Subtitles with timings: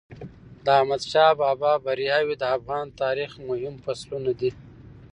[0.65, 4.51] د احمدشاه بابا بریاوي د افغان تاریخ مهم فصلونه دي.